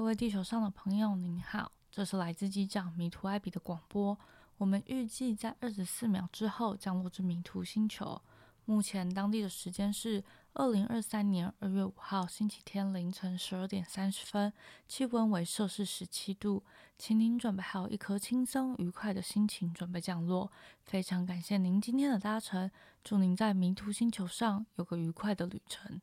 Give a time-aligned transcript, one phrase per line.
[0.00, 4.18] 各位地球上的朋友，您好，这是来自机长迷途艾比的广播。
[4.56, 8.22] 我们预计在二十四秒之后降落至迷途星球。
[8.64, 10.24] 目前当地的时间是
[10.54, 14.50] 二零二三年二月五号星期天凌晨十二点三十分，
[14.88, 16.64] 气温为摄氏十七度，
[16.96, 20.50] 请您准备好一颗轻松愉快的心情，准备降落。
[20.82, 22.70] 非常感谢您今天的搭乘，
[23.04, 26.00] 祝您在迷途星球上有个愉快的旅程。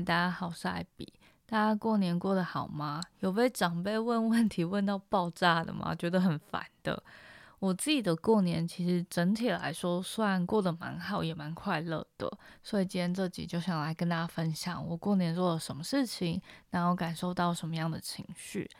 [0.00, 1.12] 大家好，我是艾比。
[1.44, 3.00] 大家过年过得好吗？
[3.20, 5.94] 有被长辈问问题问到爆炸的吗？
[5.94, 7.02] 觉得很烦的。
[7.58, 12.30] 我自己的过年其实整体来说算过得蛮好，也蛮快乐的。
[12.62, 18.70] 所以今天这集就想来跟大家分享我过年做了什么事情，然后感受到什么样的情绪。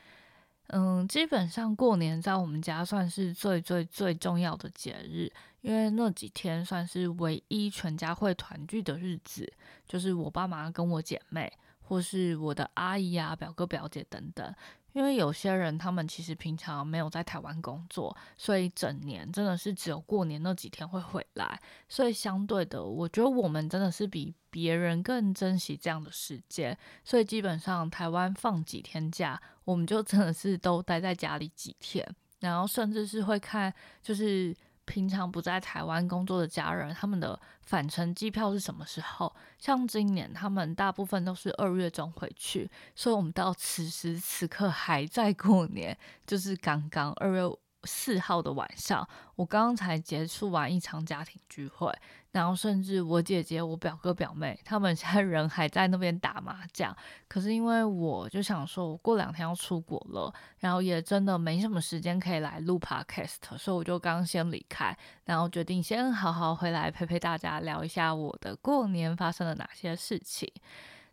[0.68, 9.50] 嗯，基本上过年在我们家算是最最最重要的节日，因为那几天算是唯一全家会团聚的日子，
[9.86, 11.50] 就是我爸妈跟我姐妹，
[11.88, 14.54] 或是我的阿姨啊、表哥表姐等等。
[14.94, 21.60] 因为有些人他们其实平常没有在台湾工作，所以整年真的是只有过年那几天会回来。
[21.88, 26.76] 所以相对的，我觉得我们真的是比别人更珍惜这样的时间。
[27.04, 32.04] 所以基本上台湾放几天假，我们就真的是都待在家里几天，
[32.40, 34.56] 然后甚至是会看就是。
[34.88, 39.32] 平常不在台湾工作的家人，他们的返程机票是什么时候？
[39.58, 47.42] 像今年，他们大部分都是二月中回去，所以我们到此时此刻还在过年，就是刚刚二月。
[47.84, 51.96] 四号的晚上，我刚刚才结束完一场家庭聚会，
[52.30, 56.94] 然后甚至我姐姐、我表哥、表妹他们现在人还在那边打麻将。
[57.26, 70.52] 可是因为我就想说，我过两天要出国了，然后也真的没什么时间可以来录 podcast，所以我就刚先离开，然后决定先好好回来陪陪大家，聊一下我的过年发生了哪些事情。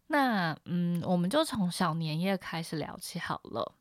[0.07, 3.73] 那嗯，我们就从小年夜开始聊起好了。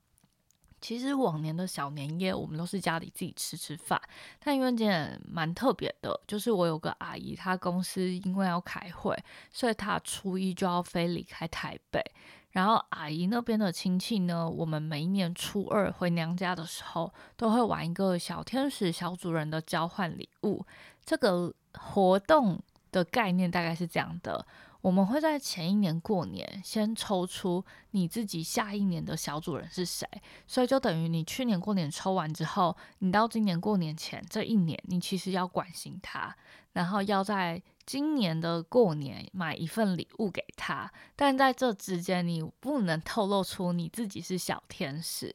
[0.84, 3.98] 其实往年的小年夜，我们都是家里自己吃吃饭。
[4.38, 9.16] 但因为今年蛮特别的，就是我有个阿姨，她公司因为要开会，
[9.50, 12.04] 所以她初一就要飞离开台北。
[12.50, 20.66] 然后阿姨那边的亲戚呢，我们每一年初二回娘家的时候，都会玩一个小天使小主人的交换礼物。
[21.02, 22.62] 这个活动
[22.92, 24.46] 的概念大概是这样的。
[24.84, 30.06] 我们会在前一年过年先抽出你自己下一年的小主人是谁，
[30.46, 36.36] 所以就等于你去年过年抽完之后，你到今年过年前这一年，你其实要关心他，
[36.74, 45.34] 然后要在今年的过年买一份礼物给他，但在这之间你不能透露出你自己是小天使。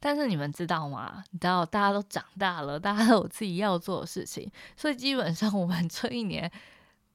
[0.00, 1.22] 但是你们知道吗？
[1.30, 6.50] 你知道大家都长大了，大家都有自己要做的事情，所以基本上我们这一年。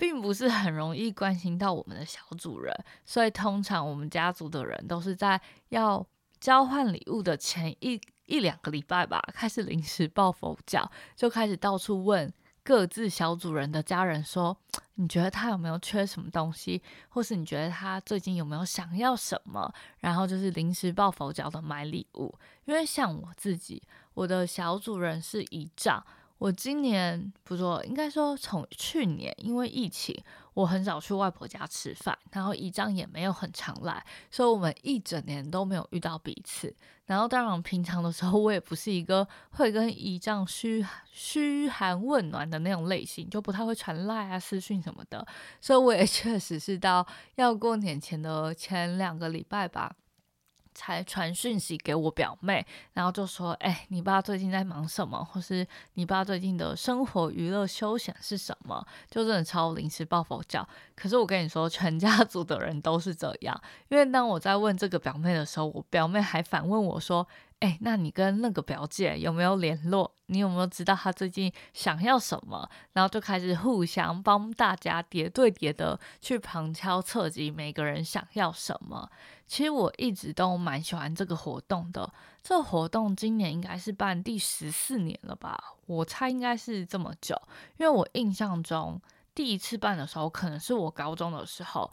[0.03, 2.75] 并不是很容易关心到我们的小主人，
[3.06, 6.06] 所以通常我们家族的人都是在要
[6.41, 12.30] 交换礼物的前一一两个礼拜吧，开始临时抱佛脚，就开始到处问
[12.63, 14.58] 各自小主人的家人说
[14.96, 22.38] ：“你觉得他有没有缺什么东西，或是你觉得他最近有没有想要什么？”然后就是临时抱佛脚的买礼物。
[22.66, 23.81] 因为像我自己，
[24.16, 26.06] 我的小主人是姨丈。
[26.44, 30.14] 我今年不说，应该说从去年，因为疫情，
[30.56, 36.76] 我很少去外婆家吃饭，然后姨丈也没有很常来，所以我们一整年都没有遇到彼此。
[37.06, 45.25] 然后当然平常的时候，我也不是一个会跟姨丈嘘嘘寒问暖的那种类型，就不太会传赖啊、私讯什么的。
[45.62, 49.96] 所以我也 确实是到要过年前的前两个礼拜吧。
[50.73, 55.23] 才传讯息给我表妹，然后就说：“哎，你爸最近在忙什么？
[55.23, 60.67] 或是你爸最近的生活、娱乐、休闲是什么？”就真的超临时抱佛脚。
[60.95, 63.59] 可是我跟你说，全家族的人都是这样。
[63.89, 67.27] 因为当我在问这个表妹的时候，我表妹还反问我说。
[67.63, 70.12] 哎，那你跟那个表姐有没有联络？
[70.25, 72.69] 你有没有知道她最近想要什么？
[72.92, 79.10] 然后就开始互相帮大家叠对叠的去旁敲侧击，每个人想要什么。
[79.48, 82.12] 其实我一直都蛮喜欢这个活动的。
[82.42, 85.57] 这活动今年应该是办第十四年了吧？
[85.86, 87.42] 我猜应该是这么久，
[87.77, 89.01] 因为我印象中
[89.33, 91.89] 第一次办的时候，可能是我高中的时候。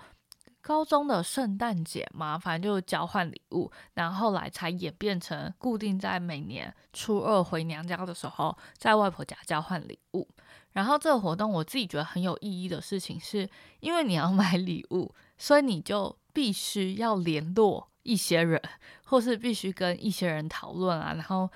[0.62, 10.28] 高中的圣诞节嘛，反正就交换礼物，然后后来才演变成固定在每年初二回娘家的时候，在外婆家交换礼物。
[10.72, 13.48] 然后这个活动我自己觉得很有意义的事情，是
[13.80, 18.60] 因为你要 买礼物，所以你就必须要联络一些人，
[19.04, 21.50] 或是必须跟一些人讨论啊，然后。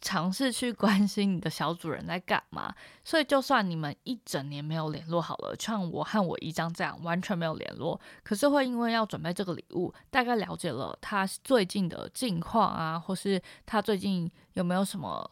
[0.00, 2.72] 尝试去关心你的小主人在干嘛，
[3.02, 15.28] 所以就算你们一整年没有联络好了，像我和我姨丈这样完全没有联络，可是会因为要准备这个礼物，大概了解了他最近的近况啊，或是他最近有没有什么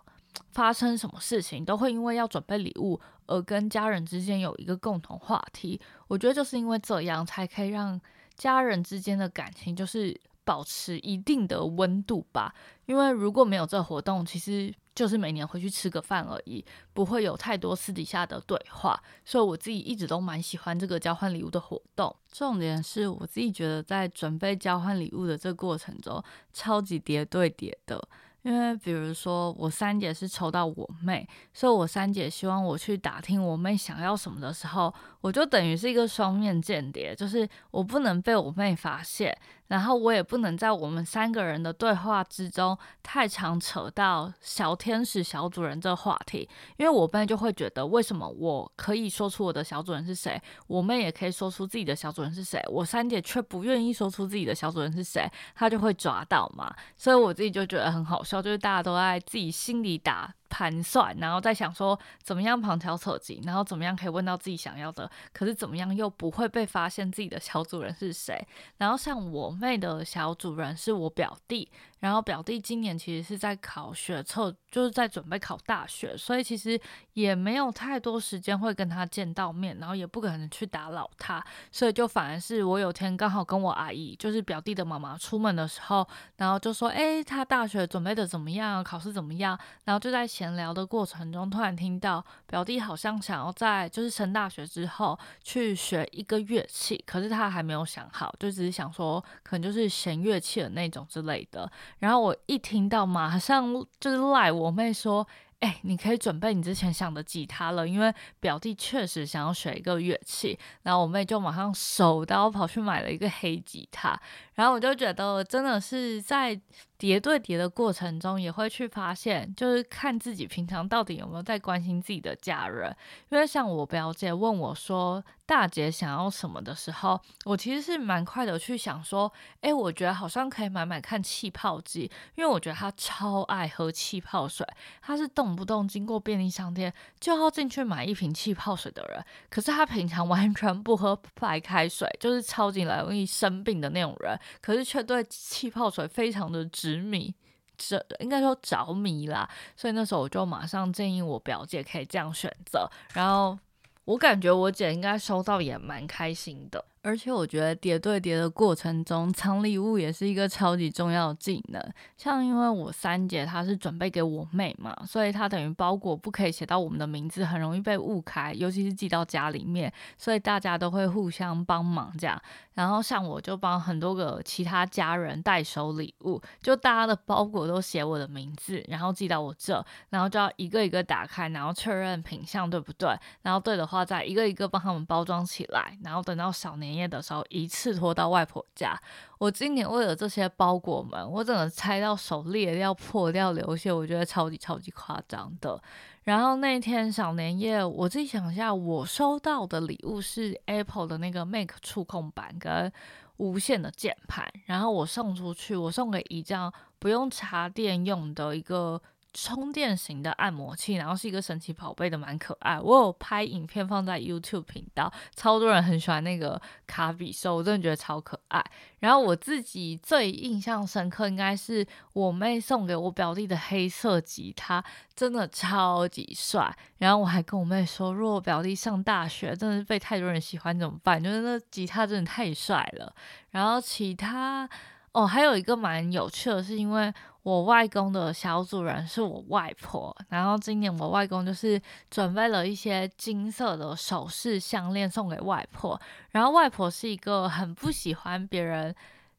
[0.52, 5.80] 发生什么事情，都会因为要准备礼物而跟家人之间有一个共同话题。
[6.08, 8.00] 我觉得就是因为这样，才可以让
[8.34, 10.18] 家人之间的感情就是。
[10.44, 12.54] 保持一定的温度吧，
[12.86, 19.02] 因为如果没有这活动，其实就是每年回去吃个饭而已，不会有太多私底下的对话。
[19.24, 22.14] 所以我自己一直都蛮喜欢这个交换礼物的活动。
[22.30, 28.06] 重点是我自己觉得在准备交换礼物的这个过程中，超级叠对叠的。
[28.42, 34.92] 因为比如说我三姐是抽到我妹，所以我三姐希望我去打听我妹想要什么的时候，
[35.24, 39.34] 我就等于是一个双面间谍，就是我不能被我妹发现。
[39.68, 56.70] 然后我也不能在我们三个人的对话之中太常扯到小天使小主人这个话题，因为我妹就会觉得为什么我可以说出我的小主人是谁，我妹也可以说出自己的小主人是谁，我三姐却不愿意说出自己的小主人是谁，她就会抓到嘛。
[56.98, 60.34] 所以我自己就觉得很好笑，就是大家都在自己心里打。
[60.48, 68.46] 盘算，然后再想说怎么样旁敲侧击，然后怎么样可以问到自己想要的，可是怎么样又不会被发现自己的小主人是谁。
[68.78, 71.70] 然后像我妹的小主人是我表弟。
[72.04, 76.78] 然后表弟今年其实是在考学测，就是在准备考大学，所以其实
[77.14, 81.42] 也没有太多时间会跟他见到面，然后也不可能去打扰他，
[81.72, 86.06] 所以就反而是我有天刚好跟我阿姨，就是表弟的妈妈出门的时候，
[86.36, 88.84] 然后就说，哎，他大学准备的怎么样？
[88.84, 89.58] 考试怎么样？
[89.84, 101.72] 然后就在闲聊的过程中，突然听到表弟好像想要在就是升大学之后去学一个乐器，可是他还没有想好，就只是想说可能就是弦乐器的那种之类的。
[101.98, 105.26] 然后我一听到，马上就是赖我妹说
[105.60, 114.20] ：“哎，你可以准备你之前想的吉他了，因为表弟确实想要学一个乐器。”然后我妹就马上手刀跑去买了一个黑吉他。
[114.54, 116.60] 然后我就觉得，真的是在
[116.96, 122.94] 叠对叠的过程中，也会去发现，就是看自己平常到底有没有在关心自己的家人。
[123.30, 129.30] 因为像我表姐问我说大姐想要什么的时候，我其实是蛮快的去想说，
[129.60, 134.64] 哎，我觉得好像可以买买看气泡机，因为我觉得她超爱喝气泡水，
[135.02, 139.22] 她是动不动经过便利商店就要进去买一瓶气泡水的人。
[139.50, 144.38] 可是她平常完全不喝白开水，就是超级容易生病的那种人。
[144.60, 147.34] 可是却对气泡水非常的执迷，
[147.76, 153.58] 着应该说着迷啦，所以那时候我就马上建议我表姐可以这样选择，然后
[154.04, 156.84] 我感觉我姐应该收到也蛮开心的。
[157.04, 161.92] 而且我觉得叠对叠的过程中藏礼物也是一个超级重要的技能。
[162.16, 172.40] 像因为我三姐她是准备给我妹嘛，所以她等于包裹不可以写到我们的名字，很容易被误开，尤其是寄到家里面，所以大家都会互相帮忙这样。
[172.72, 186.93] 然后像我就帮很多个其他家人代收礼物，就大家的包裹都写我的名字，然后寄到我这，然后就要一个一个打开，然后确认品相对不对，然后对的话再一个一个帮他们包装起来，然后等到小年。
[186.94, 188.96] 年夜的时候一次拖到外婆家，
[189.38, 195.80] 我今年为了这些包裹们，我真的拆到手裂掉、破掉、流血，我觉得超级超级夸张的。
[196.22, 202.90] 然后那天小年夜，我自己想一下，我收到的礼物是 Apple 的那个 Make 触控板跟
[203.38, 209.02] 无线的键盘，然后我送出去，我送给一张不用插电用的一个。
[209.34, 212.80] 充电型的按摩器，然后是一个神奇宝贝的，蛮可爱。
[212.80, 218.64] 我有拍影片放在 YouTube 频道，超多人很喜欢那个卡比兽，我真的觉得超可爱。
[219.00, 224.82] 然后我自己最印象深刻，应该是我妹送给我表弟的黑色吉他，
[225.14, 226.74] 真的超级帅。
[226.98, 231.22] 然后我还跟我妹说，如果表弟上大学，真的是被太多人喜欢怎么办？
[231.22, 233.14] 就是那吉他真的太帅了。
[233.50, 234.68] 然后其他
[235.14, 237.12] 哦，还有一个蛮有趣的是，因为。
[237.44, 241.78] 我外公的小主人是我外婆，然后今年我外公就是
[242.10, 248.94] 准备了一些金色的首饰项链送给外婆，然后外婆是一个很不喜欢别人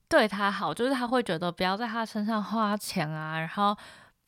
[0.08, 3.76] 对她好，就是她会觉得不要在她身上花钱啊，然后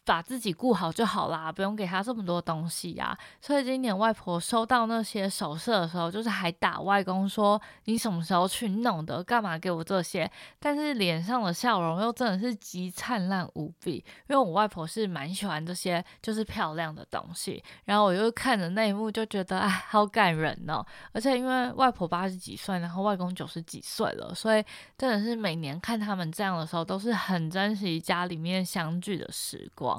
[0.07, 3.15] 把自己顾好就好啦，不用给他这么多东西呀。
[3.41, 9.21] 所以今年外婆收到那些首饰的时候，就是还打外公说：“你什么时候去弄的？
[9.21, 13.95] 干嘛给我这些？”但是脸上的笑容又真的是极灿烂无比，
[14.29, 17.61] 因为我外婆是蛮喜欢这些就是漂亮的东西。
[17.83, 20.81] 然后我又看着那一幕，就觉得哎，好感人哦。
[21.11, 24.63] 而且因为外婆八十几岁，然后外公九十几岁了，所以
[24.97, 29.96] 真的是每年看他们这样的时候，都是很珍惜家里面相聚的时光。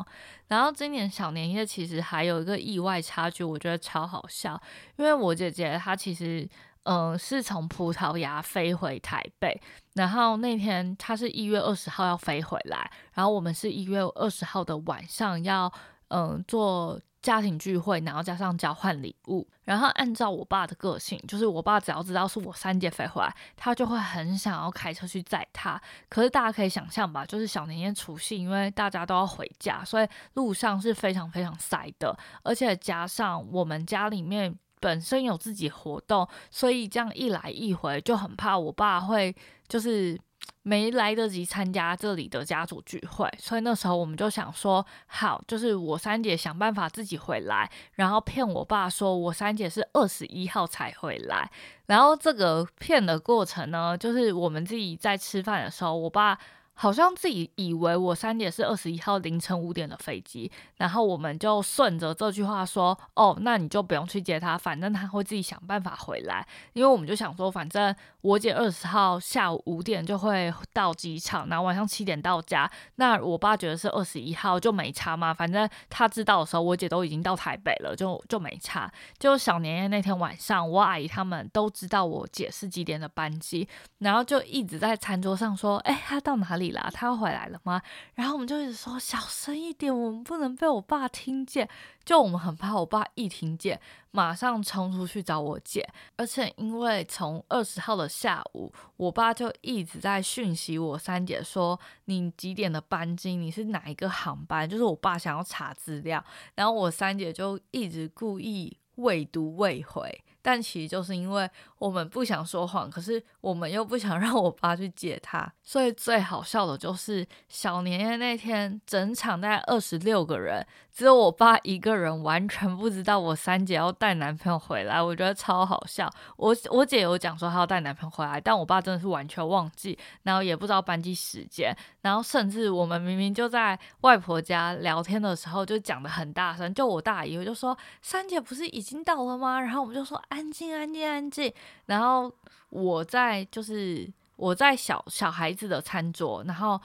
[0.48, 4.60] 然后今年小年夜其实还有一个意外差距，我觉得超好笑。
[4.96, 6.48] 因为我姐姐她其实
[6.84, 9.60] 嗯是从葡萄牙飞回台北，
[9.94, 15.72] 然后那天她是一月二十号要飞回来，然后我们是一月二十号的晚上要
[16.08, 17.00] 嗯做。
[17.20, 25.80] 家庭聚会，然后加上交换礼物，然后按照我爸的个性，就是我爸只要知道是我三姐飞回来，他就会很想要开车去载他。
[26.08, 39.34] 可是大家可以想象吧，就是小年夜除夕，因为大家都要回家，所以路上是非常非常塞的，而且加上我们家里面本身有自己活动，所以这样一来一回就很怕我爸会
[39.66, 40.18] 就是。
[40.62, 51.50] 没来得及参加这里的家族聚会，所以那时候我们就想说，好，就是我三姐想办法自己回来，然后骗我爸说我三姐是二十一号才回来。
[51.86, 56.38] 然后这个骗的过程呢，就是我们自己在吃饭的时候，我爸。
[56.80, 66.46] 好像自己以为我三姐是二十一号凌晨五点的飞机，然后我们就顺着这句话说，哦，那你就不用去接她，反正她会自己想办法回来。
[66.74, 72.70] 因为我们就想说，反正我姐二十号下午五点就会到机场，然后晚上七点到家。
[72.94, 78.88] 那我爸觉得是二十一号就没差嘛，反正他知道的时候，我姐都已经到台北了，就就没差。
[79.18, 83.68] 就小年夜那天晚上，我阿姨他们都知道我姐是几点的班机，
[83.98, 86.67] 然后就一直在餐桌上说，哎，她到哪里？
[86.72, 87.80] 啦，他回来了吗？
[88.14, 91.68] 然后我们就一直说小声一点，我们不能被我爸听见。
[92.04, 93.78] 就我们很怕我爸一听见，
[94.12, 95.86] 马上冲出去找我姐。
[96.16, 104.68] 而且因为从二十号的下午，我爸就一直在讯息我三姐说你几点的班机，你是哪一个航班？
[104.68, 110.24] 就是我爸想要查资料，然后我三姐就一直故意未读未回。
[110.40, 126.10] 但其实就是因为我们不想说谎，可是我们又不想 让我爸去接他，所以最好笑的就是小年夜那天，整场大概二十六个人，只有我爸一个人完全不知道我三姐要带男朋友回来，我觉得超好笑。
[126.36, 139.60] 我我姐有讲说她要带男朋友回来，但我爸真的是完全忘记，然后也不知道班机时间，然后甚至我们明明就在外婆家聊天的时候就讲的很大声，就我大姨我就说三姐不是已经到了吗？
[139.60, 140.18] 然后我们就说。
[140.28, 141.52] 安静，安静，安静。
[141.86, 142.32] 然后
[142.70, 146.80] 我在就是我在小小孩子的餐桌，然后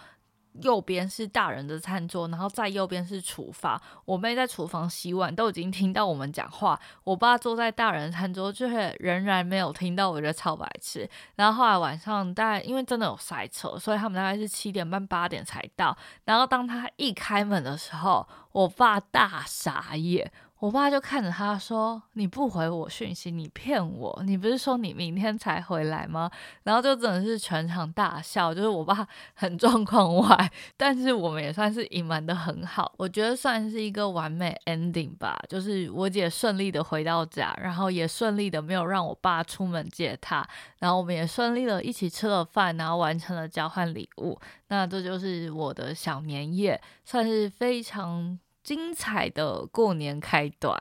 [0.61, 3.81] 右边是大人的餐桌，然后在右边是厨房。
[4.05, 6.79] 我妹在厨房洗碗，都已经听到我们讲话。
[7.03, 11.09] 我爸坐在大人餐桌，却仍然没有听到，我觉得超白痴。
[11.35, 15.97] 然后后来晚上大概因为真的有塞车，所以他们大概是七点半八点才到。
[16.25, 20.31] 然后当他一开门的时候，我爸大傻眼。
[20.63, 24.23] 我爸就看着他说：“你不回我讯息，你骗我！
[24.25, 26.31] 你不是说你明天才回来吗？”
[26.63, 29.05] 然后就真的是全场大笑，就是我爸
[29.35, 35.37] 很状况外，但是我们也算是隐瞒的很好，我觉得算是一个完美 ending 吧。
[35.49, 40.47] 就是我姐顺利的回到家，然后也顺利的没有让我爸出门接她，
[40.79, 44.39] 然后我们也顺利的一起吃了饭，然后完成了交换礼物。
[44.69, 48.39] 那这就是我的小年夜，算是非常。
[48.63, 50.75] 精彩的过年开端，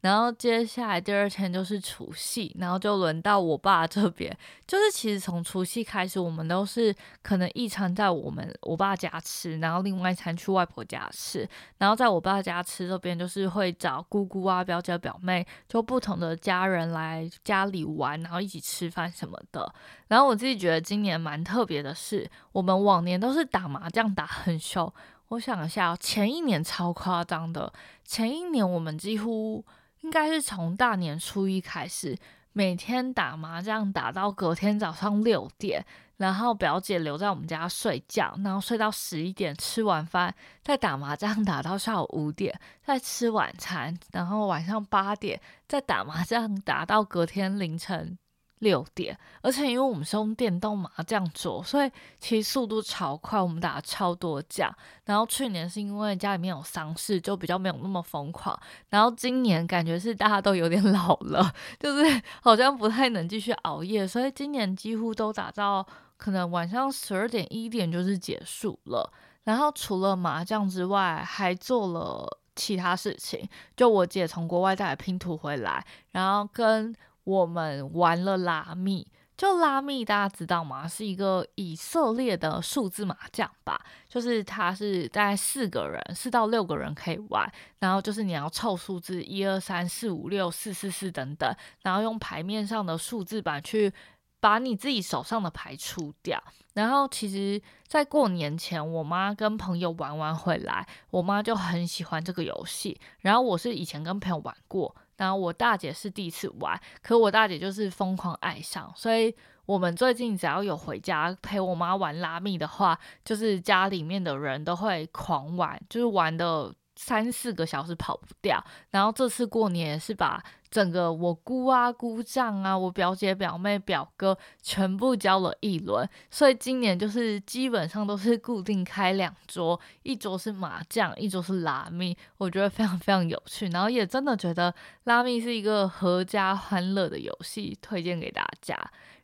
[0.00, 4.36] 然后接下来第二天就是除夕，然后就轮到我爸这边。
[4.66, 11.48] 就是其实从除夕开始，我们都是可能一餐在我们我爸家吃，然后另外一餐去外婆家吃。
[11.78, 19.74] 然后在我爸家吃这边，就是会找姑姑啊、表姐、表妹，就不同的家人来家里玩，然后一起吃饭什么的。
[20.08, 24.92] 然后我自己觉得今年蛮特别的是，我们往年都是打麻将打很凶。
[25.28, 27.72] 我想一下，前一年超夸张的。
[28.04, 29.64] 前一年我们几乎
[30.02, 32.16] 应该是从大年初一开始，
[32.52, 35.84] 每天打麻将打到隔天早上六点，
[36.18, 48.16] 然后表姐留在我们家睡觉，然后睡到十一点，吃完饭再打麻将打到下午五点，再吃晚餐，然后晚上八点再打麻将打到隔天凌晨。
[48.60, 54.74] 六点，而且因为我们是用电动麻将桌，所以其实速度超快，我们打了超多架。
[55.04, 58.58] 然后去年是因为家里面有丧事，就比较没有那么疯狂。
[58.88, 65.86] 然后今年感觉是大家都有点 老了，就是好像不太能继续熬夜，所以今年几乎都打到
[66.16, 69.12] 可能晚上十二点一点就是结束了。
[69.44, 73.48] 然后除了麻将之外，还做了其他事情。
[73.76, 76.92] 就我姐从国外带来拼图回来，然后跟
[77.26, 79.06] 我们玩了拉密。
[79.36, 80.88] 就拉密，大家知道吗？
[80.88, 83.78] 是一个以色列的数字麻将吧，
[84.08, 87.46] 就是它是大概四个人，四到六个人可以玩，
[87.78, 93.92] 然后就是你要凑数字，一二三四五六四四四等等，然后用牌面上的数字板去
[94.40, 96.42] 把你自己手上的牌出掉。
[96.72, 102.98] 然后其实，在过年前，我妈跟朋友玩完回来，我妈就很喜欢这个游戏。
[103.18, 116.74] 然后我是以前跟朋友玩过，然后我大姐是第一次玩，可我大姐就是疯狂爱上，所以我们最近只要有回家陪我妈玩拉密的话，就是家里面的人都会狂玩，就是玩的。
[116.96, 134.74] 三四个小时跑不掉，然后这次过年也是把整个我姑啊、姑丈啊、我表姐、表妹、表哥全部教了一轮，所以今年就是基本上都是固定开两桌，一桌是麻将，一桌是拉面，我觉得非常非常有趣，然后也真的觉得
[135.04, 138.76] 拉面是一个合家欢乐的游戏，推荐给大家。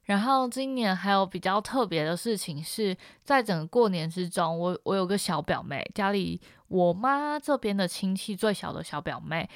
[0.04, 6.40] 然后今年还有比较特别的事情是在整个过年之中，我我有个小表妹，家里
[6.72, 9.48] 我妈这边的亲戚最小的小表妹。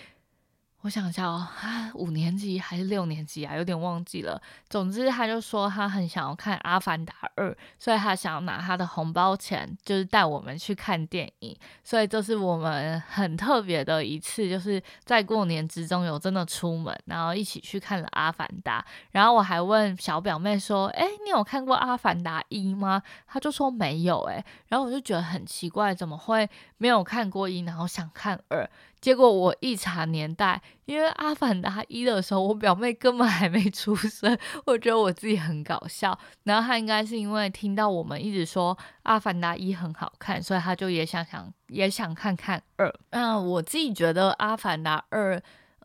[0.87, 3.57] 我想一下哦，他五年级还是六年级啊？
[3.57, 4.41] 有点忘记了。
[4.69, 11.57] 总之，他就说他很想要看《阿凡达二》，所以他想要拿他的红包钱，就是带我们去看电影。
[11.83, 18.81] 所以这是我们很特别的一次，就是在过年之中有真的出门，然后一起去看了《阿凡达》。
[19.11, 24.21] 然后我还问小表妹说：“哎，你有看过《阿凡达一》吗？”他就说没有。
[24.31, 28.71] 哎，然后我就觉得很奇怪，怎么会没有看过一，然后想看二？
[29.07, 36.19] 结果我一查年代，因为《阿凡达一》的时候，我表妹根本还没出生，我觉得我自己很搞笑。
[36.43, 42.93] 然后她应该是因为听到我们一直说《阿凡达一》很好看，所以她就也想想也想看看二。
[43.13, 45.37] 那我自己觉得《阿凡达二》。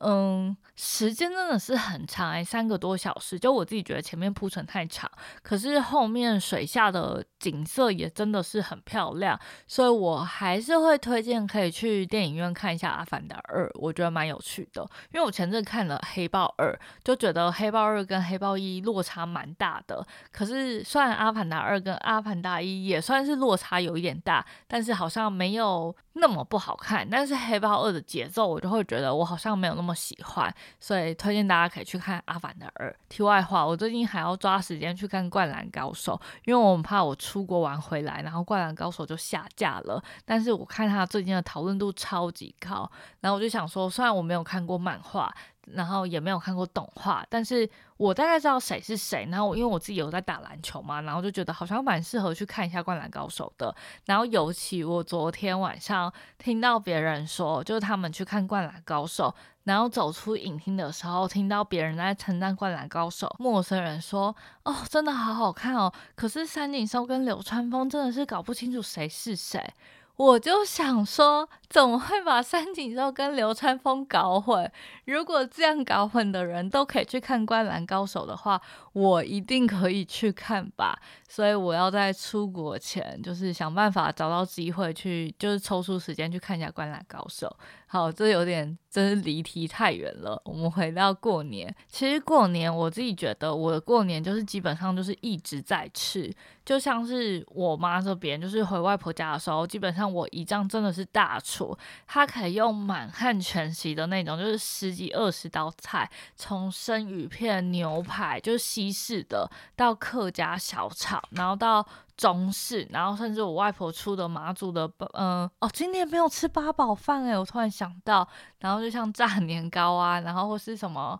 [0.03, 3.37] 嗯，时间真的是很长哎，三个多小时。
[3.37, 5.09] 就我自己觉得前面铺陈太长，
[5.43, 14.81] 可是后面水下的景色也真的是很漂亮，所以我还是会推荐可以去电影院看一下《阿凡达二》，我觉得蛮有趣的。
[15.13, 20.03] 因为我前阵看了《黑豹二》，就觉得《黑豹二》跟《黑豹一》落差蛮大的。
[20.31, 27.07] 可是虽然《阿凡达二》跟《阿凡达一》也算是落差有一点大，但是好像没有那么不好看。
[27.07, 29.90] 但是《黑豹二》的节奏，我就会觉得我好像没有那么。
[29.93, 32.89] 喜欢，所以推荐大家可以去看《阿凡的二》。
[33.09, 36.13] 题外话，我最近还要抓时间去看《灌篮高手》，
[36.45, 40.03] 因为我很怕我出国玩回来，然后《灌篮高手》就下架了。
[40.25, 45.33] 但是我看他最近的讨论度超级高，然后我就想说，虽然我没有看过漫画。
[45.67, 49.27] 然后也没有看过动画，但是我大概知道谁是谁。
[49.31, 53.73] 然后我因为我自己有在打篮球嘛，然后就觉得好像蛮适合去看一下《灌篮高手》的。
[54.05, 59.29] 然后尤其我昨天晚上听到别人说，就是他们去看《灌篮高手》，
[59.63, 69.73] 然后走出影厅的时候，听到别人在称赞《灌篮高手》，陌生人说：“哦，真的好好看哦。”可是三井寿跟流川枫真的是搞不清楚谁是谁。
[70.21, 74.71] 我就想说，怎么会把三井寿跟流川枫搞混？
[75.05, 78.61] 如果这样搞混的人都可以去看《灌篮高手》的话，
[78.93, 80.97] 我一定可以去看吧。
[81.27, 87.47] 所以我要在出国前，就是想办法找到机会去，就是抽出时间去看一下《灌篮高手》。
[87.87, 90.41] 好，这有点真是离题太远了。
[90.45, 96.33] 我们回到过年，其实过年我自己觉得，我的过年就是基本上就是一直在吃，
[96.65, 101.77] 就像是我妈这边，就是回外婆家的时候，基本上我姨丈真的是大厨，
[102.07, 111.85] 他可以用满汉全席的那种，就是十几二十道菜，从生鱼片、牛排，就是西式的，到客家小炒，然后到。
[112.17, 118.27] 中式，然后甚至我外婆出的马祖的，嗯，哦，今年没有吃八宝饭诶，我突然想到，
[118.59, 121.19] 然后就像炸年糕啊，然后或是什么，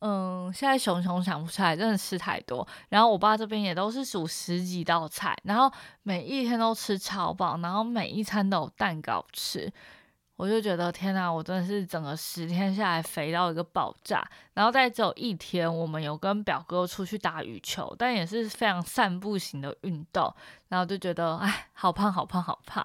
[0.00, 2.66] 嗯，现在熊熊想不出来，真的吃太多。
[2.88, 9.72] 然后我爸这边也都是煮十几道菜，然后每一天都吃超饱，然后每一餐都有蛋糕吃。
[10.36, 20.34] 我就觉得天哪，我真的是整个十天下来肥到一个爆炸，然后再只有一天，我们有跟表哥出去打羽球，但也是非常散步型的运动，
[20.68, 22.84] 然后就觉得哎，好胖好胖好胖。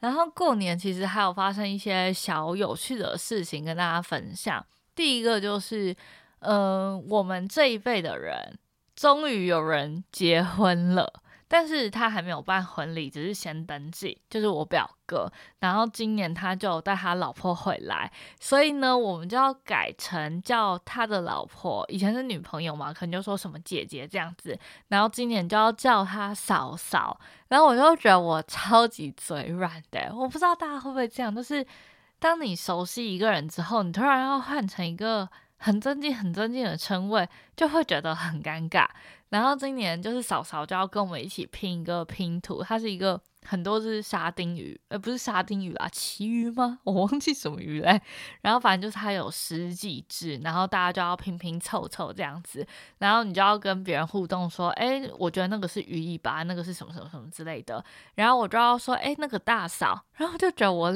[0.00, 4.64] 然后过年其实还有发生一些小有趣的事情跟大家分享。
[4.94, 5.94] 第一个就是，
[6.40, 8.58] 嗯，我们这一辈的人
[8.96, 11.22] 终于有人结婚了。
[11.52, 15.28] 但是他还没有办婚礼，只是先登记，就是我表哥。
[15.58, 18.08] 然后今年他就带他老婆回来，
[18.38, 24.56] 所以呢，我们就要改成叫他的老婆，以前是女朋友嘛，可能就说什么姐姐这样子。
[24.86, 27.20] 然后今年就要叫他嫂嫂。
[27.48, 31.66] 然后我就觉得我超级嘴软的，我不知道大家会不会这样，就是
[32.20, 35.28] 当你熟悉一个人之后，你突然要换成一个。
[35.62, 38.86] 很尊敬、很尊敬的称谓，就会觉得很尴尬。
[39.30, 46.78] 然后今年就是嫂嫂就要跟我们一起拼一个拼图，它是一个很多只沙丁鱼，呃，不是沙丁鱼啦，旗鱼吗？
[46.84, 48.02] 我忘记什么鱼嘞。
[48.42, 52.66] 然后反正就是它有十几只，然后大家就要拼拼凑凑这样子。
[52.98, 57.84] 然后你就要跟别人互动说，哎，我觉得那个是鱼尾巴，那个是什么什么什么之类的。
[58.16, 60.92] 然后我就要说，哎，那个大嫂，然后就觉得我。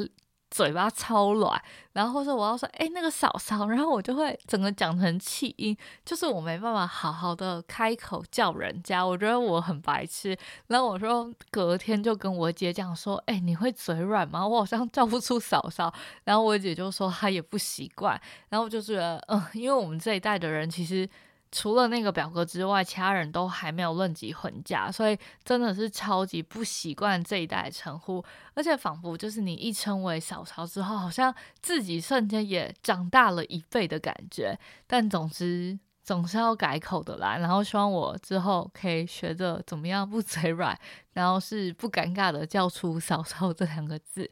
[0.54, 1.60] 嘴巴超软，
[1.94, 10.38] 然后或者我要说，哎，那个嫂嫂，然后我就会整个讲成气音，就是我没办法好好的开口叫人家，我觉得我很白痴。
[10.68, 14.46] 然后我说隔天就跟我姐讲说，哎，你会嘴软吗？
[14.46, 15.92] 我好像叫不出嫂嫂。
[16.22, 18.20] 然后我姐就说她也不习惯。
[18.50, 21.08] 然后我就觉得，嗯，因为我们这一代的人其实。
[21.54, 28.22] 除了那个表哥之外，其他人都还没有论及婚嫁，所以真的是超级不习惯这一代称呼，
[28.54, 34.58] 而且仿佛就是你一称为嫂嫂之后，好像自己瞬间也长大了一倍的感觉。
[34.88, 40.76] 但总之总是要改口的啦，然后希望我之后可以学着怎么样不嘴软，
[41.12, 44.28] 然后是不尴尬的叫出嫂嫂这两个字。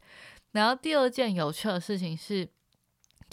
[0.51, 2.49] 然后第二件有趣的事情是。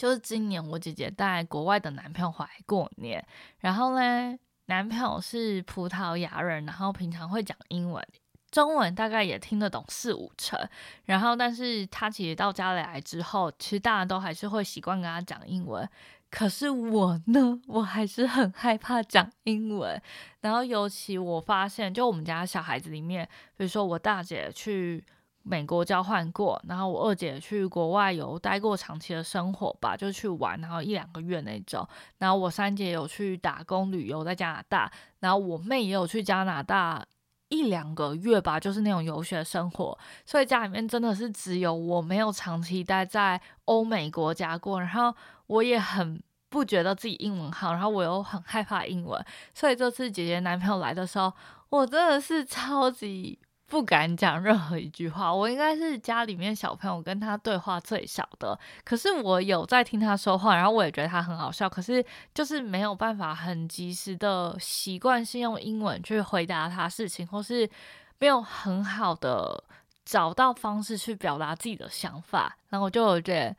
[0.00, 3.22] 就是今年我姐姐带国外的男朋友回来过年，
[3.58, 4.34] 然后呢，
[4.64, 8.02] 男朋友是葡萄牙人，然后平常会讲英文，
[8.50, 10.58] 中文大概也听得懂四五成。
[11.04, 15.86] 然后，但是他其实到家里来之后，其实大家都还是会习惯跟他讲英文。
[16.30, 20.00] 可是我呢，我还是很害怕讲英文。
[20.40, 25.04] 然后，尤其我发现，就我们家小孩子里面，比如说我大姐去。
[25.42, 31.86] 美国交换过，然后我二姐去国外有待过长期的生活吧，就去玩，然后一两个月那种。
[32.18, 37.04] 然后我三姐有去打工旅游在加拿大，然后我妹也有去加拿大
[37.48, 39.98] 一两个月吧，就是那种游学生活。
[40.26, 45.14] 所以家里面真的是只有我没有长期待在欧美国家过，然后
[45.46, 49.24] 我也很不觉得自己英文好，然后我又很害怕英文，
[49.54, 51.32] 所以这次姐姐男朋友来的时候，
[51.70, 53.38] 我真的是超级。
[53.70, 58.58] 不敢讲任何一句话，我应该是家里面小朋友跟他对话最少的。
[58.84, 61.70] 可是我有在听他说话，然后我也觉得他很好笑。
[61.70, 62.04] 可是
[62.34, 67.70] 就是没有办法很及时的习惯性用英文去回答他事情，或是
[68.18, 69.62] 没有很好的
[70.04, 72.56] 找到方式去表达自己的想法。
[72.70, 73.56] 然后我就有点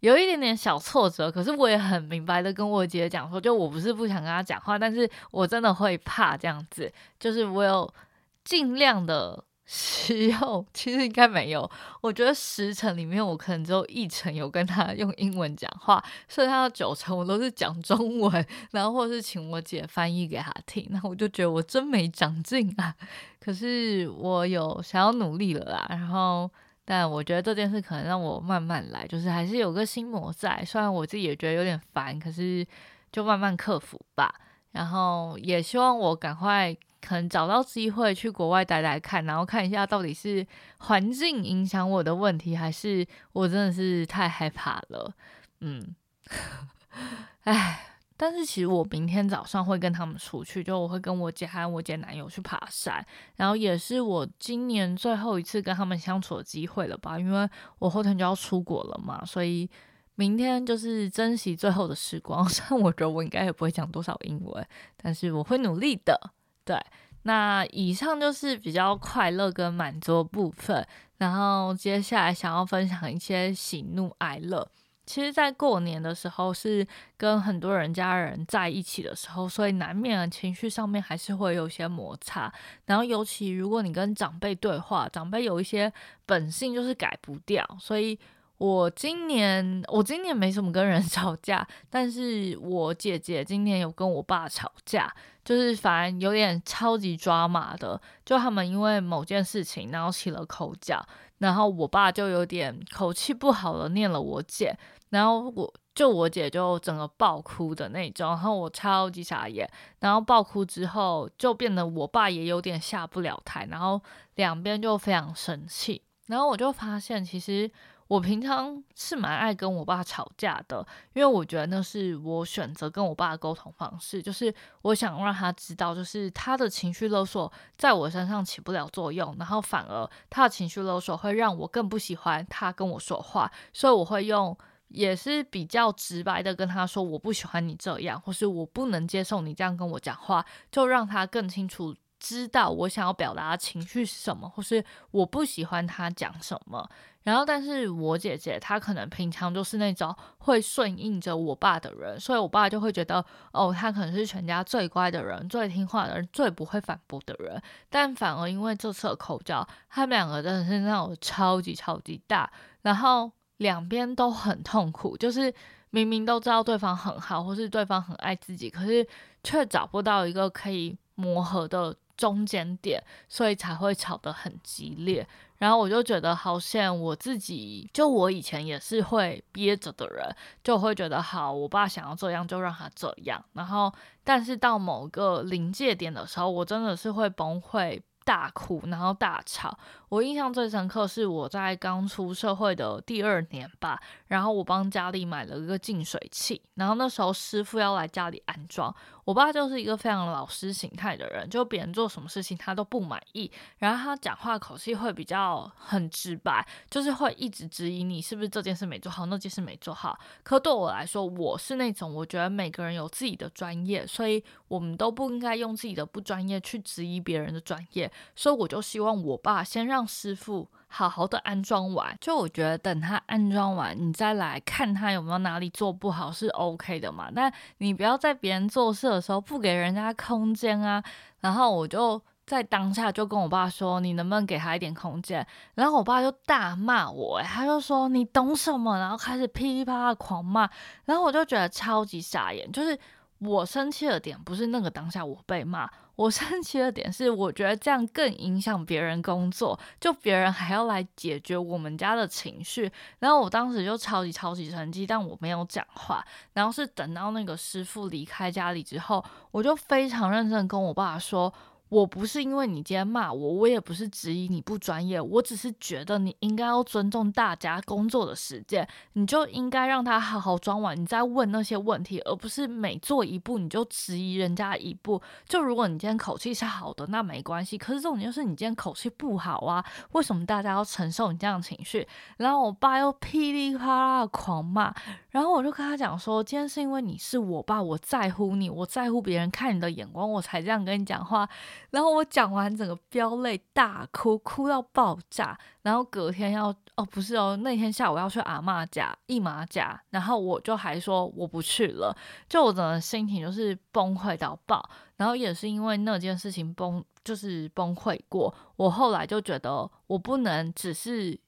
[0.00, 1.30] 有一点点小挫折。
[1.30, 6.92] 可是我也很明白的跟我姐姐讲说，就我不是不想跟他讲话，但是我真的会怕这样子。
[7.20, 7.94] 就是我有
[8.42, 9.44] 尽量的。
[9.64, 11.70] 十有其实应该没有，
[12.00, 22.94] 我觉得十成里面我可能只有一成有跟他用英文讲话，剩下的九成我都是讲中文，然后或者是请我姐翻译给他听，那我就觉得我真没长进啊。
[23.40, 26.50] 可是我有想要努力了啦，然后
[26.84, 32.66] 但我觉得这件事可能让我慢慢来，就是还是有个心魔在，虽然我自己也觉得有点烦，可是
[33.12, 34.34] 就慢慢克服吧。
[34.72, 36.76] 然后也希望我赶快。
[37.04, 40.46] 可能找到机会去国外待待看，然后看一下到底是
[40.78, 45.12] 环境影响我的问题，还是我真的是太害怕了。
[45.60, 45.94] 嗯，
[47.42, 53.04] 唉，但是其实我明天早上会跟他们出去，就我会跟我姐还有我姐男友去爬山，
[53.36, 59.68] 然后也是我今年最后一次跟他们相处的机会了吧，因为我后天就要出国了嘛，所以
[60.14, 62.46] 明天就是珍惜最后的时光。
[62.48, 64.64] 虽然我觉得我应该也不会讲多少英文，
[64.96, 66.32] 但是我会努力的。
[66.64, 66.78] 对，
[67.22, 70.86] 那以上就是比较快乐跟满足的部分，
[71.18, 74.68] 然后接下来想要分享一些喜怒哀乐。
[75.04, 82.52] 其实，在过年的时候是跟很多人家人在一起的时候，所以难免情绪上面还是会有些摩擦。
[82.86, 85.92] 然后，尤其如果你跟长辈对话，长辈有一些
[86.24, 88.18] 本性就是改不掉，所以。
[88.62, 95.12] 我今年我今年没什么跟人 吵架，但是我姐姐今年有跟我爸吵架，
[95.44, 101.04] 就是反正有点超级抓马的，就他们因为某件事情然后起了口角，
[101.38, 104.78] 然后我爸就有点口气不好的念了我姐，
[105.10, 114.00] 然后我就我姐就整个爆哭的那种，然后我超级傻眼，然后爆哭之后就变得我爸也有点下不了台，然后
[114.36, 117.68] 两边就非常生气，然后我就发现其实。
[118.12, 134.54] 我平常是蛮爱跟我爸吵架的，因为我觉得那是我选择跟我爸的沟通方式，就是我想让他知道，就是他的情绪勒索在我身上起不了作用，然后反而他的情绪勒索会让我更不喜欢他跟我说话，所以我会用
[134.88, 141.96] 也是比较直白的跟他说，我不喜欢你这样，或是我不能接受你这样跟我讲话，就让他更清楚。
[142.24, 146.88] 知道我想要表达的情绪是什么，或是我不喜欢他讲什么。
[147.24, 157.62] 然后，但是我姐姐她可能平常就是那种会顺应着我爸的人，所以我爸就会觉得，哦，他可能是全家最乖的人、最听话的人、最不会反驳的人。
[157.88, 162.50] 但反而因为这次的口角，他们两个真的是那种超级超级大，
[162.82, 165.52] 然后两边都很痛苦，就是
[165.90, 169.06] 明明都知道对方很好，或是对方很爱自己，可是
[169.44, 171.96] 却找不到一个可以磨合的。
[172.14, 175.26] 中间点，所以才会吵得很激烈。
[175.62, 183.40] 然后我就觉得好像我自己，就我以前也是会憋着的人，就会觉得好，我爸想要这样就让他这样。
[183.52, 183.94] 然后，
[184.24, 188.02] 但是到某个临界点的时候，我真的是会崩溃。
[188.24, 189.76] 大哭，然后大吵。
[190.08, 198.94] 我印象最深刻是我在刚出社会的第二年吧，然后我帮家里买了一个净水器，然后那时候师傅要来家里安装。
[199.24, 210.18] 我爸就是一个非常老师形态的人，就别人做什么事情他都不满意，然后他讲话口气会比较很直白，就是会一直质疑你是不是这件事没做好，那件事没做好。
[210.42, 218.11] 可对我来说，我是那种我觉得每个人有自己的专业，所以我们都不应该用自己的不专业去质疑别人的专业。
[218.34, 227.30] 所以我就希望我爸先让师傅好好的安装完，就我觉得等他安装完，你再来看他有没有哪里做不好是 OK 的嘛。
[227.34, 231.02] 但你不要在别人做事的时候不给人家空间啊。
[231.40, 235.46] 然后我就在当下就跟我爸说，你能不能给他一点空间？
[235.74, 238.98] 然后我爸就大骂我，他就说你懂什么？
[238.98, 240.68] 然后开始噼里啪啦狂骂。
[241.06, 242.98] 然后我就觉得超级傻眼，就是
[243.42, 245.90] 我生气的点不是那个当下我被骂。
[246.14, 261.52] 我生气的点是，我觉得这样更影响别人工作，就别人还要来解决我们家的情绪，然后我当时就超级超级生气，但我没有讲话，然后是等到那个师傅离开家里之后，我就非常认真跟我爸说。
[261.92, 275.20] 我不是因为你今天骂我，我也不是质疑你不专业，我只是觉得你应该要尊重大家工作的时间，你就应该让他好好装完，你再问那些问题，而不是每做一步你就质疑人家一步。
[275.46, 277.76] 就如果你今天口气是好的，那没关系。
[277.76, 282.08] 可是重点就是你今天口气不好啊，为什么大家要承受你这样的情绪？
[282.38, 284.94] 然后我爸又噼里啪啦的狂骂，
[285.28, 291.46] 然后我就跟他讲说，今天是因为你是我爸，我在乎你，我在乎别人看你的眼光，我才这样跟你讲话。
[291.90, 295.58] 然后我讲完整个飙泪大哭，哭到爆炸。
[295.82, 302.16] 然后隔天要哦不是哦，那天下午要去阿妈家一马家，然后我就还说我不去了，
[302.48, 304.88] 就我整个心情就是崩溃到爆。
[305.16, 311.38] 然后也是因为那件事情崩，就是崩溃过，我后来就觉得我不能只是。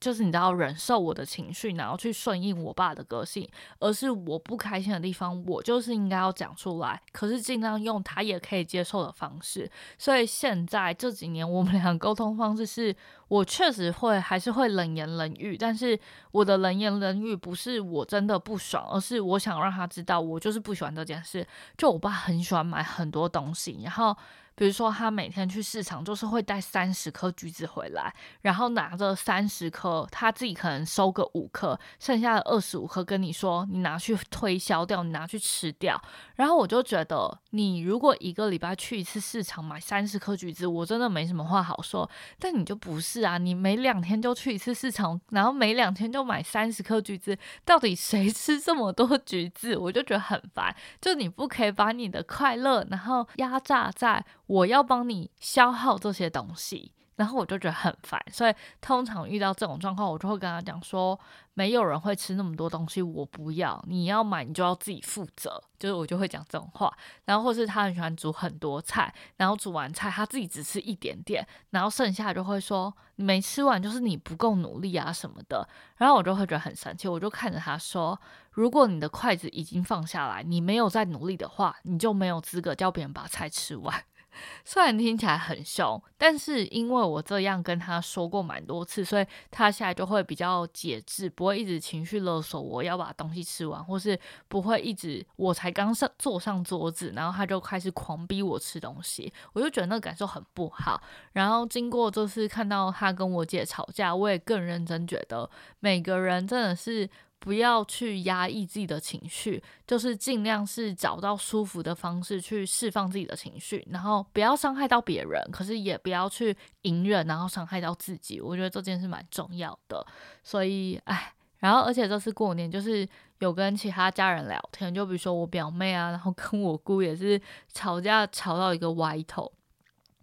[0.00, 3.48] 就是你知道忍受我的情绪，然后去顺应我爸的个性，
[3.80, 7.00] 而是我不开心的地方，我就是应该要讲出来。
[7.12, 9.70] 可是尽量用他也可以接受的方式。
[9.96, 12.94] 所以现在这几年我们俩沟通方式是，
[13.28, 15.98] 我确实会还是会冷言冷语，但是
[16.32, 21.46] 我的冷言冷语不是我真的不爽，而是我想让他知道我就是不喜欢这件事。
[21.76, 24.16] 就我爸很喜欢买很多东西，然后。
[24.58, 36.02] 比如说，他每天去市场就是会带三十颗橘子回来，然后拿着三十颗，他自己可能收个五颗，剩下的二十五颗跟你说，你拿去推销掉，你拿去吃掉。
[36.34, 42.10] 然后我就觉得，你如果一个礼拜去一次市场买三十颗橘子，我真的没什么话好说。
[42.40, 49.76] 但你就不是啊，你每两天就去一次市场，然后每两天就买三十颗橘子，到底谁吃这么多橘子？
[49.76, 50.74] 我就觉得很烦。
[51.00, 54.24] 就你不可以把你的快乐，然后压榨在。
[54.48, 61.18] 我要帮你消耗这些东西，然后我就觉得很烦，所以通常遇到这种状况，我就会跟他讲说，
[61.54, 66.90] 没有人会吃那么多东西，我不要，你要买你就要自己负责，就是我就会讲这种话。
[67.24, 78.18] 然后或是他很喜欢煮很多菜，然后煮完菜他自己只吃一点点，然后剩下就会说你没吃完就是你不够努力啊什么的，然后我就会觉得很生气，我就看着他说，
[78.52, 84.04] 如果你的筷子已经放下来，你没有再努力的话，你就没有资格叫别人把菜吃完。
[84.64, 101.00] 虽然听起来很凶，但是因为我这样跟他说过蛮多次，所以他现在就会比较节制，不会一直情绪勒索我要把东西吃完，或是不会一直我才刚上坐上桌子，然后他就开始狂逼我吃东西，我就觉得那个感受很不好。
[101.32, 105.48] 然后经过这次看到他跟我姐吵架，我也更认真觉得
[105.80, 107.08] 每个人真的是。
[107.40, 118.40] 不要去压抑自己的情绪，就是尽量是找到舒服的方式去释放自己的情绪，然后不要伤害到别人，可是也不要去隐忍，然后伤害到自己。
[118.40, 120.04] 我觉得这件事蛮重要的。
[120.42, 127.40] 所以，哎，然后而且这次过年就是有跟其他家人聊天，就比如说我表妹啊，然后跟我姑也是
[127.72, 129.52] 吵架吵到一个歪头，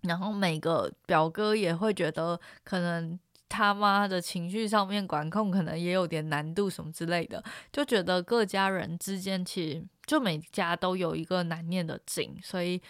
[0.01, 3.17] 然后每个表哥也会觉得可能。
[3.47, 12.81] 他妈的情绪上面管控可能也有点难度，什么之类的，就觉得各家人之间其实就每家都有一个难念的经，所以，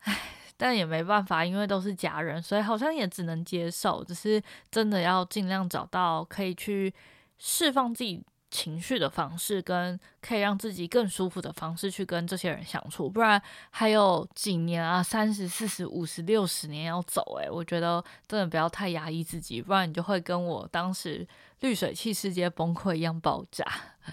[0.00, 0.16] 唉，
[0.56, 6.92] 但也没办法，因为都是家人，所以好像也只能接受，只是真的要尽量找到可以去
[7.38, 8.24] 释放自己。
[8.50, 21.26] 情绪的方式跟可以让自己更舒服的方式去跟这些人相处，不然还有几年啊，三十四十五十六十年要走诶，我觉得真的不要太压抑自己，不然你就会跟我当时
[21.60, 23.64] 滤水器世界崩溃一样爆炸。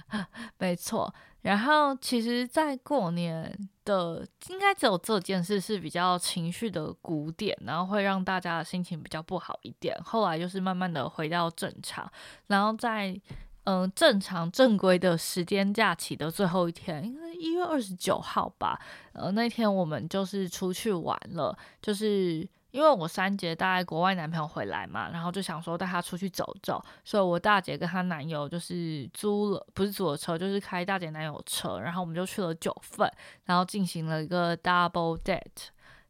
[0.59, 3.51] 没错，然后其实，在过年
[3.85, 9.97] 的应该只有这件事是比较情绪的古典，然后会让大家的心情比较不好一点。
[10.03, 12.11] 后来就是慢慢的回到正常，
[12.47, 13.19] 然后在。
[13.67, 18.79] 嗯，正常正规的时间假期的最后一天，应该一月二十九号吧。
[19.11, 33.11] 呃，那天我们就是出去玩了，就是因为我三姐带国外男朋友回来嘛，然后就想说带他出去走走，所以我大姐跟她男友就是租了，不是租了车，就是开大姐男友车，然后我们就去了九份，
[33.43, 35.67] 然后进行了一个 double date。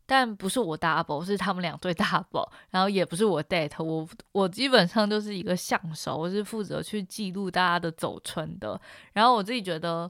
[0.08, 8.82] 但不是我 double，是他们两对 double，然后也不是我 date，我我基本上就是一个相手，我是负责去记录大家的走春的。
[9.14, 10.10] 然后我自己觉得，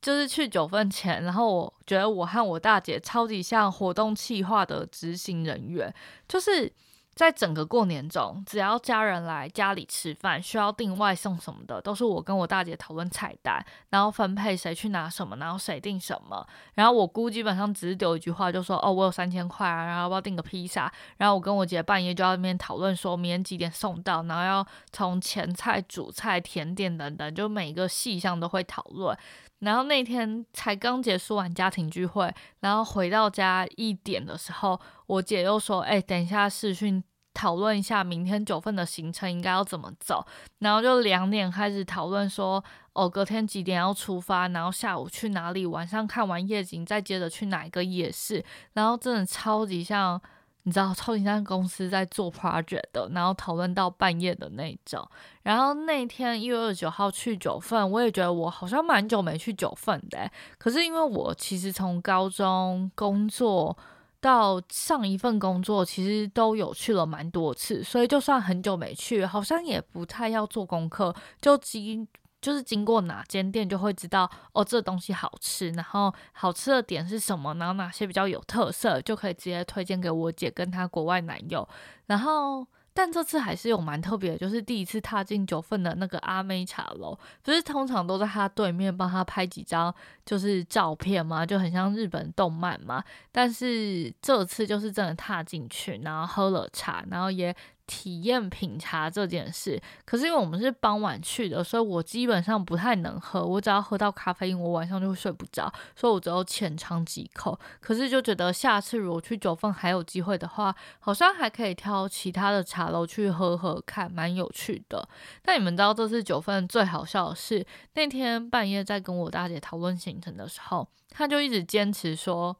[0.00, 5.92] 就是去九份前，然后我觉得我和我大姐超级像活动企划的执行人员，
[6.26, 6.72] 就是。
[7.14, 16.46] 在整个过年中，只要家人来家里吃饭，需要订外送什么的，都是我跟我大姐讨论菜单，然后分配谁去拿什么，然后谁订什么。
[16.74, 29.16] 然后我姑基本上只是丢一句话，就说：“哦，我有三千块啊，然后要不要订个披萨？”然后我跟我姐半夜就在那边讨论说，明天几点送到，然后要从前菜、主菜、甜点等等，就每一个细项都会讨论。
[29.60, 40.26] 然后那天才刚结束完家庭聚会，然后回到家一点的时候，我姐又说：“哎，等一下视讯讨论一下明天九份的行程应该要怎么走。”
[40.60, 42.62] 然后就两点开始讨论说
[42.92, 44.48] ：“哦，隔天几点要出发？
[44.48, 45.64] 然后下午去哪里？
[45.64, 50.20] 晚上看完夜景再接着去哪一个夜市？”然后真的超级像。
[50.64, 55.06] 你知道超级像公司在做 project 的，然后讨论到半夜的那种。
[55.42, 60.30] 然后那天一月二十九号去九份，我也觉得我好像蛮久没去九份的。
[60.58, 63.76] 可是因为我其实从高中工作
[64.20, 72.06] 到上一份工作，其实都有去了蛮多次，所以就算很久没去，好像也不太要做功课，就基。
[72.44, 81.66] 就是经过哪间店就会知道哦，这东西好吃，然后好吃的点是什么，然后哪些比较有特色，就可以直接推荐给我姐跟她国外男友。
[82.04, 89.94] 然后，但这次还是有蛮特别的，就是第一次踏进九份的那个阿妹茶楼，不是通常都在他对面帮他拍几张
[90.26, 91.46] 就是照片吗？
[91.46, 93.02] 就很像日本动漫嘛。
[93.32, 97.56] 但是这次就是真的踏进去，然后喝了茶，然后也。
[97.86, 103.44] 体验品茶这件事，可是因为我们是傍晚去的，所以我基本上不太能喝。
[103.44, 107.58] 我只要喝到咖啡因，我晚上就会睡不着，所以我只有浅尝几口。
[107.80, 115.06] 可是就觉得下次如果去九份还有机会的话，好像还可以挑其他的茶楼去喝喝看，蛮有趣的。
[115.42, 122.56] 但你们知道这次九份最好笑的是，那天半夜在跟我大姐讨论行程的时候，她就一直坚持说。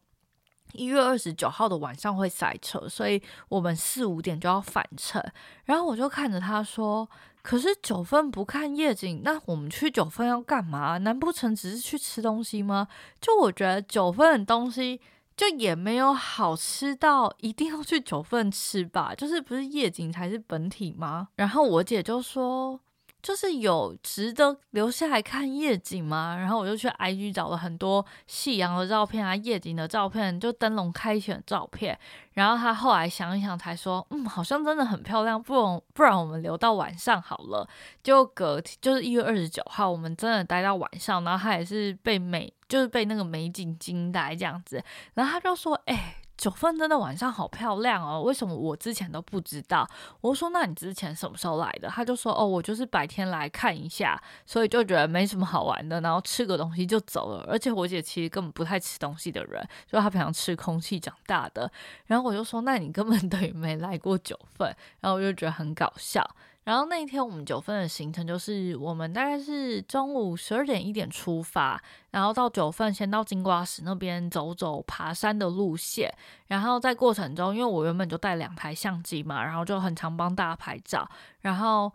[0.75, 5.23] 一月二十九号的晚上会塞车，所以我们四五点就要返程。
[5.65, 7.09] 然后我就看着他说
[7.43, 10.99] ：“可是九份不看夜景，那我们去九份要干嘛？
[10.99, 12.89] 难不成只是去吃东西吗？
[13.21, 15.01] 就我觉得九份的东西
[15.37, 19.15] 就也没有好吃到一定要去九份吃吧？
[19.15, 22.81] 就是不是夜景才是本体吗？”然后我姐就说。
[23.25, 26.37] 就是有值得留下来看夜景吗？
[26.39, 31.99] 然后我就去 IG 找了很多夕阳的照片啊，夜景的照片，就灯笼开启的照片。
[32.35, 37.67] 然后他后来想一想，才说，嗯，好像真的很漂亮，不然不然我们留到晚上好了。
[38.03, 44.85] 就隔就是一月二十九号，我们真的待到晚上，然后他也是被美，就是被那个美景惊呆这样子。
[45.15, 46.17] 然后他就说，哎。
[46.37, 49.89] 九份真的晚上好漂亮哦，为什么我之前都不知道？
[50.21, 51.89] 我说那你之前什么时候来的？
[51.89, 57.45] 他就说哦，我就是白天来看一下，所以就觉得没什么好玩的，然后吃个东西就走了。
[57.49, 61.71] 而且我姐其实根本不太吃东西的人，就她平常吃空气长大的。
[62.07, 66.29] 然后我就说那你根本 等于没来过九份，然后我就觉得很搞笑。
[66.65, 76.11] 然后那一天我们九份的行程就是，我们大概是中午十二点一点出发，然后到九份先到金瓜石那边走走爬山的路线，
[76.47, 81.07] 然后在过程中，因为我原本就带两台相机嘛，然后就很常帮大家拍照。
[81.41, 81.93] 然后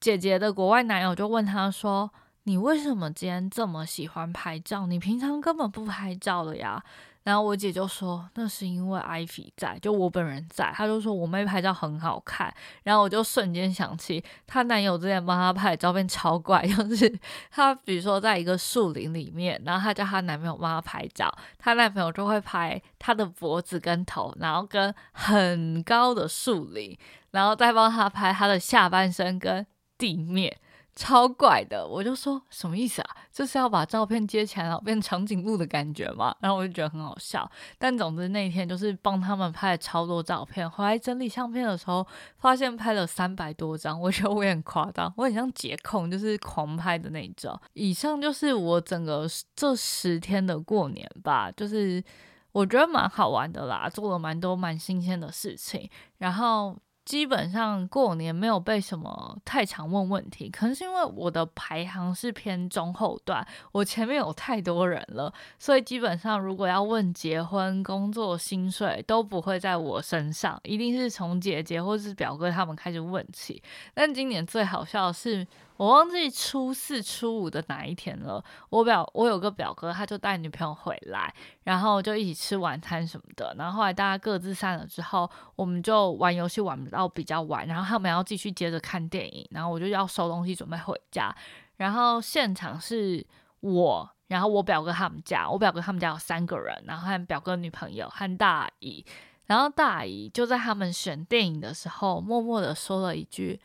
[0.00, 2.10] 姐姐的国外男友就问他说
[2.42, 4.86] ：“你为什么今天这么喜欢拍照？
[4.86, 6.82] 你平常根本不拍照的呀？”
[7.28, 12.50] 然后我姐就说：“那是因为 Ivy 在，就我本人在。”她就说我妹拍照很好看。
[12.84, 17.18] 然后我就瞬间想起她男友之前帮她拍的照片超怪， 就是
[17.50, 26.96] 她比如说在一个树林里面，然后她叫她男朋友帮她拍照，她男朋友就会拍她的脖子跟头，然后跟很高的树林，
[27.32, 29.66] 然后再帮她拍她的下半身跟
[29.98, 30.56] 地面。
[30.98, 33.16] 超怪的，我就说什么意思啊？
[33.30, 36.34] 就是要把照片接起来，然后变长颈鹿的感觉嘛。
[36.40, 37.48] 然后我就觉得很好笑。
[37.78, 42.04] 但总之那天就是帮他们拍了超多照片，回来整理相片的时候，
[42.38, 44.00] 发现拍了三百多张。
[44.00, 47.56] 我觉得我也很夸张，我很像节控，就是狂拍的那种。
[47.74, 49.24] 以上就是我整个
[49.54, 52.02] 这十天的过年吧，就是
[52.50, 55.88] 我觉得蛮好玩的啦，做了蛮多蛮新鲜的事情，
[56.18, 56.76] 然后。
[57.08, 63.42] 基本上过年没有被什么太常问问题，可能是因为我的排行是偏中后段，
[63.72, 73.62] 我前面有太多人了，所以基本上如果要问结婚、工作、薪水，都不会在我身上，一定是从姐姐或是表哥他们开始问起。
[73.94, 75.46] 但今年最好笑的是。
[75.78, 78.44] 我忘记初四、初五的哪一天了。
[78.68, 83.54] 我表我有个表哥，他就带女朋友回来，然后就一起吃晚餐什么的。
[83.56, 87.64] 然后后来大家各自散了之后，我们就玩游戏玩到比较晚。
[87.64, 91.32] 然后他们要继续接着看电影，然后我就要收东西准备回家。
[91.76, 93.24] 然后现场是
[93.60, 99.06] 我，然后我表哥他们家，我表哥他们家有三个人，然后和表哥女朋友和大姨。
[99.46, 103.60] 然后大姨就在他们选电影的时候，默默的说了一句。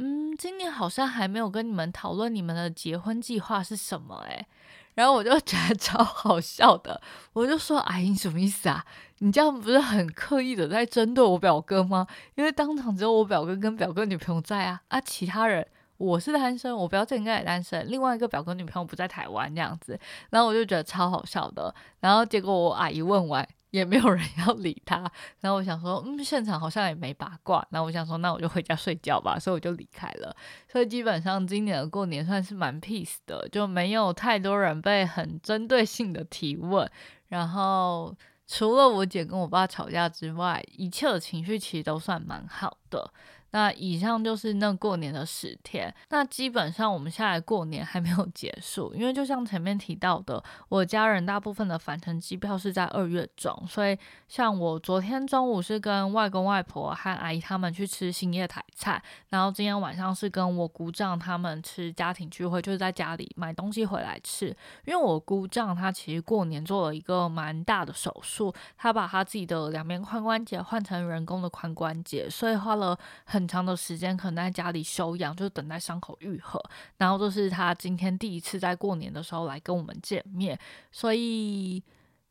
[0.00, 4.46] 嗯，今年好像还没有跟你们讨论你们的结婚计划是什么诶，
[4.94, 7.00] 然后我就觉得超好笑的，
[7.32, 8.84] 我就说：“阿姨什么意思啊？
[9.18, 12.06] 你这样不是很刻意的在针对我表哥吗？
[12.36, 19.98] 因为当场只有我表哥跟表哥女朋友在啊，啊，其他人我是单身，我表姐应该也单身，另外一个表哥女朋友不在台湾这样子，
[20.30, 25.10] 然后我就觉得超好笑的，然后结果我阿姨问完。”也没有人 要理他，
[25.40, 30.34] 然后我想说，嗯，现场好像也没八卦，然后我想说，那我就回家睡觉吧，所以我就离开了。
[30.70, 36.90] 所以基本上今年的过年算是蛮 peace 的，就没有太多人被很针对性的提问。
[37.28, 38.16] 然后
[38.46, 43.12] 除了我姐跟我爸吵架之外，一切的情绪其实都算蛮好的。
[43.50, 45.92] 那以上就是那过年的十天。
[46.10, 64.48] 那基本上我们下来过年还没有结束，因为就像前面提到的，我家人大部分的返程机票是在二月中，所以像我昨天中午是跟外公外婆和阿姨他们去吃新叶台菜，然后今天晚上是跟我姑丈他们吃家庭聚会，就是在家里买东西回来吃。
[64.84, 73.37] 因为我姑丈他其实过年做了一个蛮大的手术，他把他自己的两边髋关节换成人工的髋关节，所以花了很。
[73.38, 76.60] 很长的时间可能在家里休养，就等待伤口愈合。
[76.96, 80.58] 然后就是他今天第一次在过年的时候来跟我们见面，
[80.90, 81.80] 所以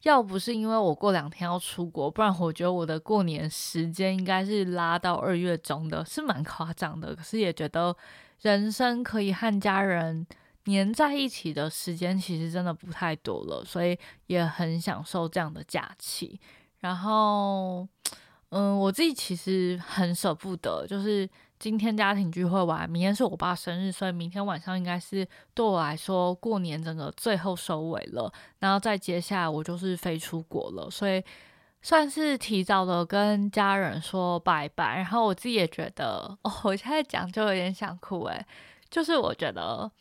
[0.04, 7.16] 要不是因为我过两天要出国，不然我觉得我的过年时间应该是拉到二月中的，是蛮夸张的。
[7.16, 7.96] 可是也觉得
[8.42, 10.28] 人生可以和家人
[10.66, 16.38] 黏在一起的时间其实真的不太多了，所以也很享受这样的假期。
[16.80, 17.88] 然后。
[18.50, 21.30] 嗯，我自己其实很舍不得，就是
[21.60, 28.32] 今天家庭聚会完，明天是我爸生日，所以明天晚上应该是对我来说过年整个最后收尾了。
[28.60, 31.22] 然后再接下来我就是飞出国了，所以
[31.82, 34.96] 算是提早的跟家人说拜拜。
[34.96, 38.46] 然后我自己也觉得，哦，我现在讲就有点想哭诶，
[38.90, 39.92] 就是我觉得，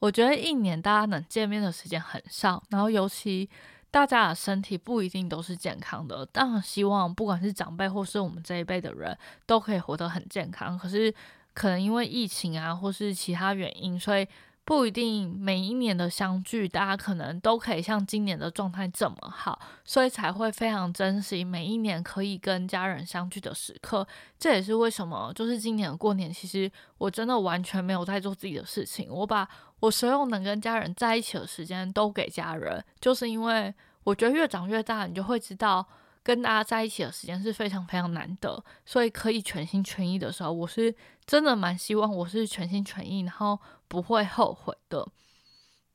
[0.00, 3.48] 我觉得一年大家能见面的时间很少，然后尤其。
[3.92, 10.78] 大家的身体不一定都是健康的，但希望不管是长辈或是我们这一辈的人都可以活得很健康。
[10.78, 11.14] 可是
[11.52, 14.26] 可能因为疫情啊，或是其他原因，所以
[14.64, 24.08] 不一定每一年的相聚，大家可能都可以像今年的状态这么好，所以才会非常珍惜每一年可以跟家人相聚的时刻。
[24.38, 29.46] 这也是为什么，就是今年的过年，其实我真的完全没有在做自己的事情，我把。
[29.82, 33.74] 我所有能跟家人在一起的时间都给家人，就是因为
[34.04, 35.84] 我觉得越长越大，你就会知道
[36.22, 40.94] 跟大家在一起的时间是非常非常难得，所以可以全心全意的时候，我是
[41.26, 43.58] 真的蛮希望我是全心全意，然后
[43.88, 45.04] 不会后悔的。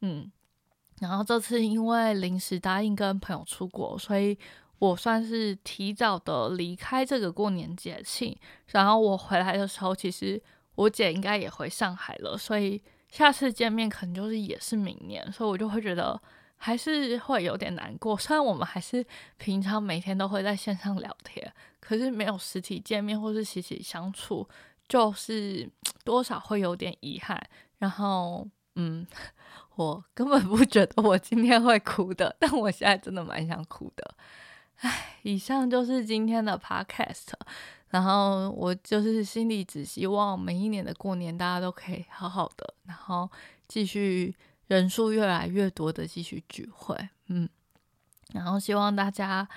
[0.02, 0.30] 嗯，
[1.00, 4.38] 然后这次因为临时答应跟朋友出国，所以
[4.80, 8.38] 我算是提早的离开这个过年节庆。
[8.68, 10.44] 然后我回来的时候，其实
[10.76, 12.84] 我姐应该也回上海了，所以。
[13.18, 16.22] 下次见面可能就是也是明年，所以我就会觉得
[16.56, 18.16] 还是会有点难过。
[18.16, 19.04] 虽然我们还是
[19.38, 24.48] 平常每天都会在线上聊天，可是没有实体见面或是实体相处，
[24.88, 25.68] 就是
[26.06, 27.42] 多少会有点遗憾。
[27.80, 29.04] 然后，嗯，
[29.78, 34.14] 我根本不觉得我今天会哭的，但我现在真的蛮想哭的。
[34.82, 37.30] 唉，以上就是今天的 podcast。
[37.90, 43.30] 然后我就是心里只希望每一年的过年，大家都可以好好的，然后
[43.68, 44.36] 继续
[44.68, 47.48] 人数越来越多的继续聚会，嗯，
[48.34, 49.48] 然后希望大家，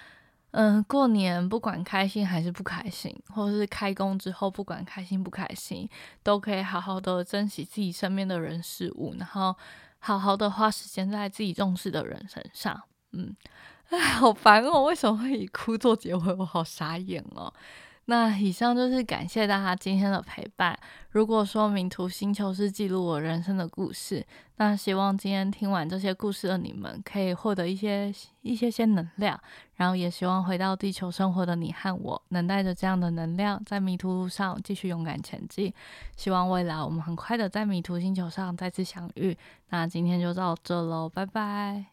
[0.53, 5.89] 嗯，过年不管开心还是不开心，或是开工之后不管开心不开心，
[6.23, 9.53] 都可以好好的珍惜自己身边的人事物，然后
[9.99, 13.35] 好好的花时间在自己重视的人身上，嗯，
[13.89, 16.33] 哎， 好烦哦，为什么会以哭做结尾？
[16.35, 17.53] 我好傻眼哦。
[18.07, 20.77] 那以上就是感谢大家今天的陪伴。
[21.11, 24.27] 如果说《名图星球》是记录我人生的故事，
[24.57, 29.41] 那希望今天听完这些故事的你们可以获得一些一些些能量，
[29.77, 35.73] 然后也希望回到地球生活的你和我能带着这样的能量，在迷途路上继续勇敢前进。
[36.17, 39.37] 希望未来我们很快的在迷途星球上再次相遇。
[39.69, 41.91] 那今天就到这喽，拜拜。